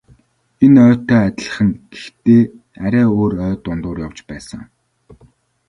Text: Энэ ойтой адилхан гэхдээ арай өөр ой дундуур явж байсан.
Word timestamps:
Энэ 0.65 0.79
ойтой 0.89 1.21
адилхан 1.27 1.69
гэхдээ 1.91 2.43
арай 2.85 3.05
өөр 3.17 3.33
ой 3.45 3.53
дундуур 3.63 3.97
явж 4.07 4.19
байсан. 4.29 4.61